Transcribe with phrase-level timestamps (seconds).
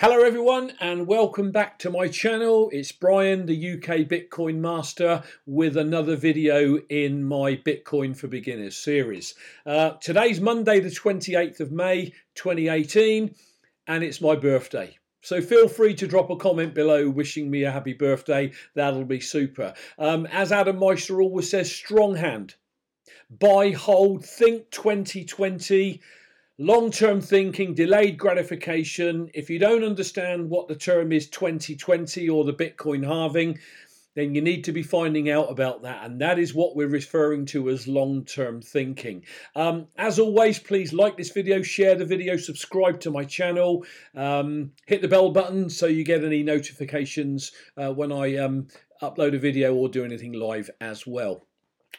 [0.00, 2.70] Hello, everyone, and welcome back to my channel.
[2.72, 9.34] It's Brian, the UK Bitcoin Master, with another video in my Bitcoin for Beginners series.
[9.66, 13.34] Uh, today's Monday, the 28th of May, 2018,
[13.88, 14.96] and it's my birthday.
[15.20, 18.52] So feel free to drop a comment below wishing me a happy birthday.
[18.76, 19.74] That'll be super.
[19.98, 22.54] Um, as Adam Meister always says, strong hand.
[23.30, 26.00] Buy, hold, think 2020
[26.58, 29.30] long term thinking, delayed gratification.
[29.32, 33.58] If you don't understand what the term is 2020 or the Bitcoin halving,
[34.14, 36.04] then you need to be finding out about that.
[36.04, 39.24] And that is what we're referring to as long term thinking.
[39.54, 43.84] Um, as always, please like this video, share the video, subscribe to my channel,
[44.16, 48.66] um, hit the bell button so you get any notifications uh, when I um,
[49.00, 51.47] upload a video or do anything live as well.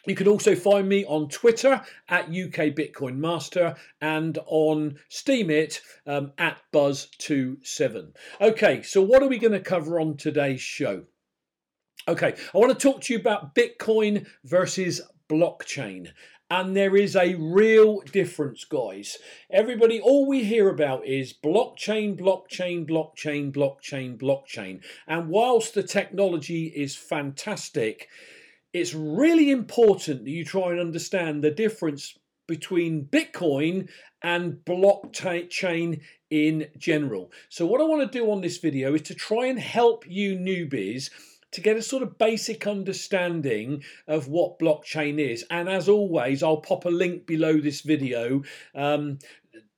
[0.06, 6.32] You can also find me on Twitter at UK Bitcoin Master and on Steemit um,
[6.38, 8.14] at Buzz27.
[8.40, 11.04] Okay, so what are we going to cover on today's show?
[12.08, 16.08] Okay, I want to talk to you about Bitcoin versus blockchain.
[16.52, 19.20] And there is a real difference, guys.
[19.52, 24.82] Everybody, all we hear about is blockchain, blockchain, blockchain, blockchain, blockchain.
[25.08, 28.08] And whilst the technology is fantastic,
[28.74, 33.90] it's really important that you try and understand the difference between Bitcoin
[34.22, 37.32] and blockchain in general.
[37.50, 40.36] So, what I want to do on this video is to try and help you
[40.36, 41.10] newbies
[41.52, 45.46] to get a sort of basic understanding of what blockchain is.
[45.50, 48.44] And as always, I'll pop a link below this video
[48.76, 49.18] um,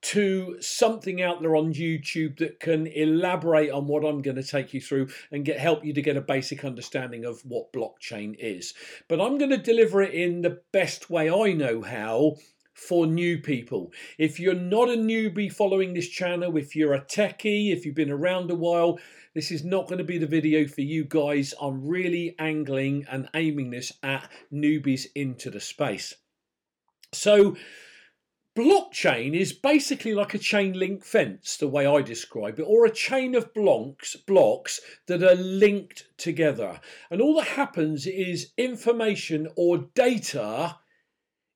[0.01, 4.73] to something out there on YouTube that can elaborate on what I'm going to take
[4.73, 8.73] you through and get help you to get a basic understanding of what blockchain is.
[9.07, 12.37] But I'm going to deliver it in the best way I know how
[12.73, 13.91] for new people.
[14.17, 18.09] If you're not a newbie following this channel, if you're a techie, if you've been
[18.09, 18.97] around a while,
[19.35, 21.53] this is not going to be the video for you guys.
[21.61, 26.15] I'm really angling and aiming this at newbies into the space.
[27.13, 27.55] So,
[28.53, 32.91] Blockchain is basically like a chain link fence, the way I describe it, or a
[32.91, 36.81] chain of blocks, blocks that are linked together.
[37.09, 40.79] And all that happens is information or data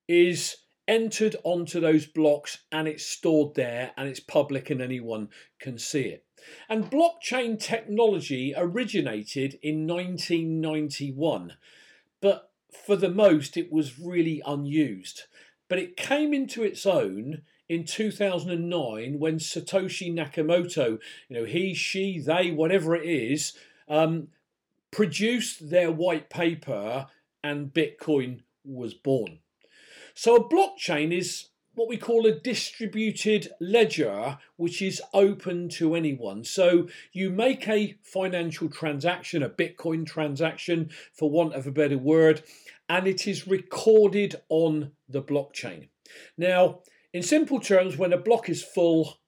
[0.07, 0.55] is
[0.87, 5.27] entered onto those blocks and it's stored there and it's public and anyone
[5.59, 6.23] can see it.
[6.69, 11.57] And blockchain technology originated in 1991,
[12.21, 15.23] but for the most it was really unused
[15.67, 22.19] but it came into its own in 2009 when Satoshi Nakamoto, you know, he, she,
[22.19, 23.53] they, whatever it is,
[23.87, 24.27] um,
[24.91, 27.07] produced their white paper
[27.43, 29.39] and Bitcoin was born.
[30.13, 36.43] So a blockchain is what we call a distributed ledger, which is open to anyone.
[36.43, 42.43] So you make a financial transaction, a Bitcoin transaction, for want of a better word,
[42.89, 45.89] and it is recorded on the blockchain.
[46.37, 46.79] Now,
[47.13, 49.19] in simple terms, when a block is full,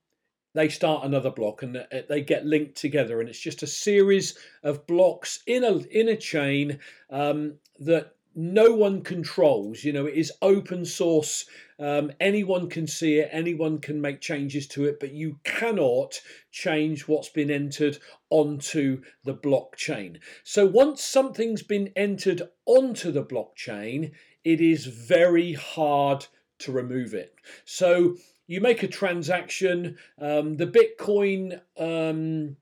[0.54, 4.88] they start another block and they get linked together, and it's just a series of
[4.88, 6.80] blocks in a in a chain
[7.12, 9.84] um, that no one controls.
[9.84, 11.46] You know, it is open source.
[11.80, 17.08] Um, anyone can see it, anyone can make changes to it, but you cannot change
[17.08, 17.98] what's been entered
[18.30, 20.20] onto the blockchain.
[20.44, 24.12] So once something's been entered onto the blockchain,
[24.44, 26.28] it is very hard
[26.60, 27.34] to remove it.
[27.66, 31.60] So you make a transaction, um, the Bitcoin.
[31.78, 32.56] Um,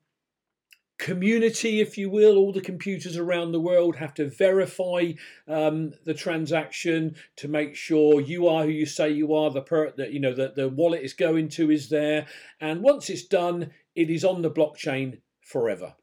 [0.98, 5.12] community, if you will, all the computers around the world have to verify
[5.48, 9.52] um, the transaction to make sure you are who you say you are.
[9.52, 12.28] The per that you know that the wallet is going to is there,
[12.62, 15.96] and once it's done, it is on the blockchain forever.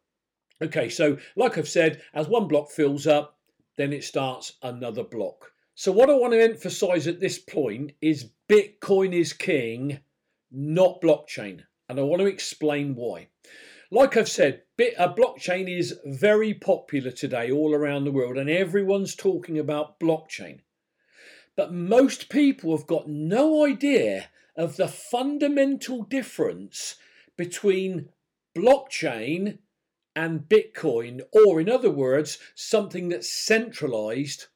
[0.62, 3.38] Okay, so like I've said, as one block fills up,
[3.76, 5.52] then it starts another block.
[5.74, 10.00] So what I want to emphasize at this point is Bitcoin is king,
[10.50, 13.28] not blockchain, and I want to explain why.
[13.92, 18.48] Like I've said, bit, a blockchain is very popular today all around the world, and
[18.48, 20.60] everyone's talking about blockchain.
[21.56, 26.96] But most people have got no idea of the fundamental difference
[27.36, 28.08] between
[28.56, 29.58] blockchain
[30.16, 34.46] and Bitcoin, or in other words, something that's centralized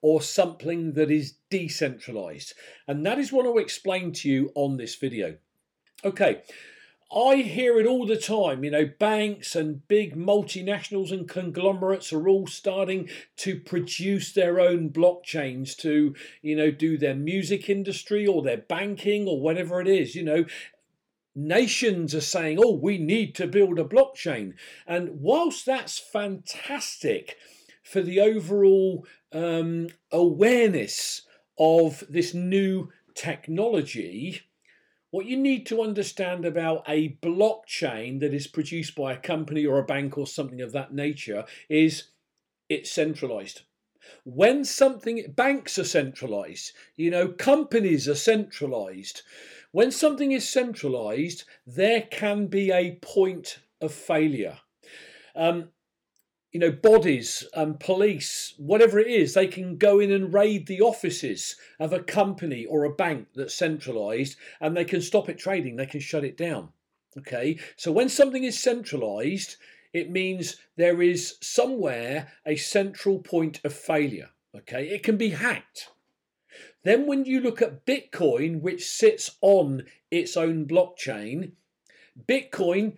[0.00, 2.54] or something that is decentralized.
[2.88, 5.36] And that is what I'll explain to you on this video.
[6.02, 6.40] Okay,
[7.14, 8.64] I hear it all the time.
[8.64, 14.90] You know, banks and big multinationals and conglomerates are all starting to produce their own
[14.90, 20.16] blockchains to, you know, do their music industry or their banking or whatever it is.
[20.16, 20.44] You know,
[21.34, 24.54] nations are saying, oh, we need to build a blockchain.
[24.86, 27.36] And whilst that's fantastic
[27.84, 31.22] for the overall um, awareness
[31.58, 34.42] of this new technology,
[35.16, 39.78] what you need to understand about a blockchain that is produced by a company or
[39.78, 42.08] a bank or something of that nature is
[42.68, 43.62] it's centralized.
[44.24, 49.22] When something, banks are centralized, you know, companies are centralized.
[49.72, 54.58] When something is centralized, there can be a point of failure.
[55.34, 55.70] Um,
[56.52, 60.80] you know, bodies and police, whatever it is, they can go in and raid the
[60.80, 65.76] offices of a company or a bank that's centralized and they can stop it trading,
[65.76, 66.70] they can shut it down.
[67.18, 69.56] Okay, so when something is centralized,
[69.92, 74.30] it means there is somewhere a central point of failure.
[74.54, 75.88] Okay, it can be hacked.
[76.84, 81.52] Then, when you look at Bitcoin, which sits on its own blockchain,
[82.28, 82.96] Bitcoin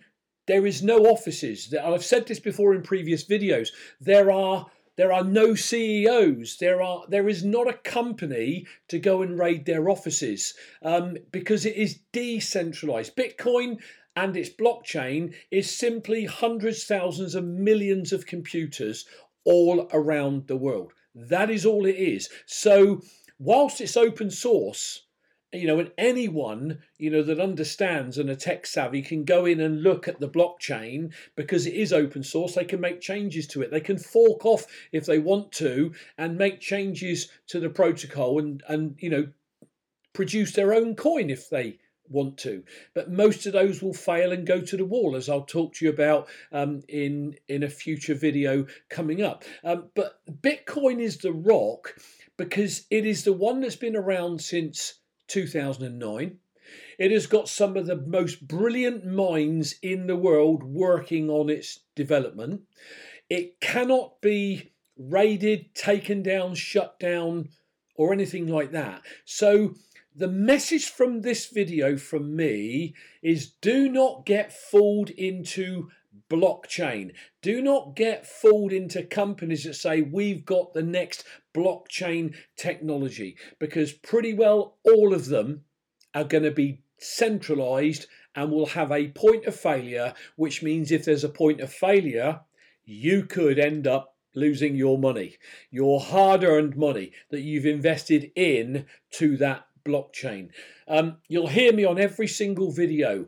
[0.49, 1.71] there is no offices.
[1.75, 3.69] I've said this before in previous videos.
[4.01, 4.65] There are
[4.95, 6.57] there are no CEOs.
[6.57, 11.67] There are there is not a company to go and raid their offices um, because
[11.67, 13.15] it is decentralized.
[13.15, 13.77] Bitcoin
[14.15, 19.05] and its blockchain is simply hundreds, thousands, and millions of computers
[19.45, 20.93] all around the world.
[21.13, 22.27] That is all it is.
[22.47, 23.01] So
[23.37, 25.03] whilst it's open source,
[25.51, 29.59] you know, and anyone, you know, that understands and are tech savvy can go in
[29.59, 32.53] and look at the blockchain because it is open source.
[32.53, 33.71] They can make changes to it.
[33.71, 38.61] They can fork off if they want to and make changes to the protocol and,
[38.67, 39.27] and you know,
[40.13, 41.79] produce their own coin if they
[42.09, 42.63] want to.
[42.93, 45.85] But most of those will fail and go to the wall, as I'll talk to
[45.85, 49.43] you about um, in in a future video coming up.
[49.63, 51.95] Um, but Bitcoin is the rock
[52.37, 54.98] because it is the one that's been around since
[55.29, 56.37] 2009.
[56.97, 61.79] It has got some of the most brilliant minds in the world working on its
[61.95, 62.61] development.
[63.29, 67.49] It cannot be raided, taken down, shut down,
[67.95, 69.01] or anything like that.
[69.25, 69.75] So,
[70.15, 75.89] the message from this video from me is do not get fooled into
[76.29, 77.11] blockchain.
[77.41, 83.93] Do not get fooled into companies that say we've got the next blockchain technology because
[83.93, 85.63] pretty well all of them
[86.13, 91.05] are going to be centralized and will have a point of failure, which means if
[91.05, 92.41] there's a point of failure,
[92.85, 95.37] you could end up losing your money,
[95.71, 100.49] your hard earned money that you've invested in to that blockchain.
[100.87, 103.27] Um, you'll hear me on every single video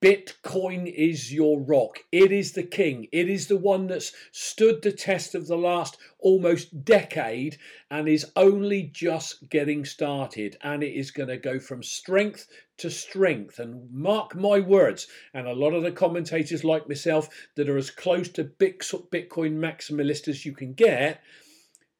[0.00, 1.98] Bitcoin is your rock.
[2.10, 3.08] It is the king.
[3.12, 7.58] It is the one that's stood the test of the last almost decade
[7.90, 10.56] and is only just getting started.
[10.62, 13.58] And it is going to go from strength to strength.
[13.58, 17.90] And mark my words, and a lot of the commentators like myself that are as
[17.90, 21.20] close to Bitcoin maximalist as you can get.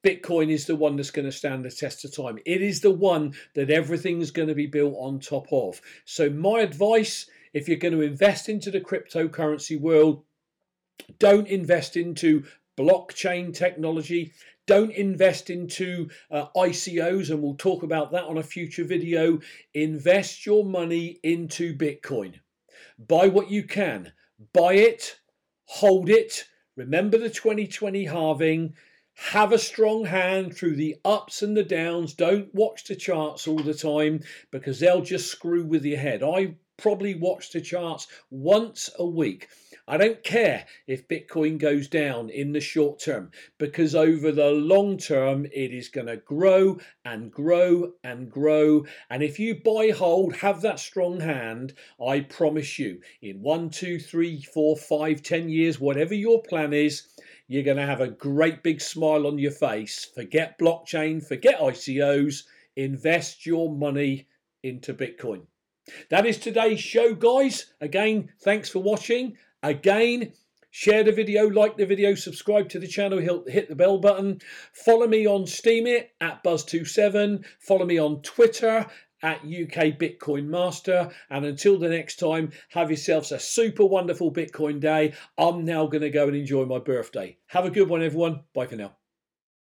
[0.03, 2.39] Bitcoin is the one that's going to stand the test of time.
[2.45, 5.79] It is the one that everything's going to be built on top of.
[6.05, 10.23] So, my advice if you're going to invest into the cryptocurrency world,
[11.19, 12.43] don't invest into
[12.77, 14.33] blockchain technology.
[14.65, 19.39] Don't invest into uh, ICOs, and we'll talk about that on a future video.
[19.73, 22.35] Invest your money into Bitcoin.
[22.99, 24.11] Buy what you can,
[24.53, 25.19] buy it,
[25.65, 26.45] hold it.
[26.75, 28.75] Remember the 2020 halving.
[29.15, 32.13] Have a strong hand through the ups and the downs.
[32.13, 36.21] Don't watch the charts all the time because they'll just screw with your head.
[36.21, 39.49] I probably watch the charts once a week.
[39.89, 44.97] I don't care if Bitcoin goes down in the short term because over the long
[44.97, 48.85] term it is going to grow and grow and grow.
[49.09, 51.73] And if you buy, hold, have that strong hand,
[52.05, 57.07] I promise you, in one, two, three, four, five, ten years, whatever your plan is,
[57.47, 60.03] you're going to have a great big smile on your face.
[60.13, 62.43] Forget blockchain, forget ICOs,
[62.75, 64.27] invest your money
[64.63, 65.43] into Bitcoin.
[66.09, 67.73] That is today's show, guys.
[67.81, 69.37] Again, thanks for watching.
[69.63, 70.33] Again,
[70.69, 74.39] share the video, like the video, subscribe to the channel, hit the bell button.
[74.73, 77.45] Follow me on Steemit at Buzz27.
[77.59, 78.85] Follow me on Twitter
[79.23, 81.09] at UK Bitcoin Master.
[81.29, 85.13] And until the next time, have yourselves a super wonderful Bitcoin day.
[85.37, 87.37] I'm now going to go and enjoy my birthday.
[87.47, 88.41] Have a good one, everyone.
[88.53, 88.96] Bye for now.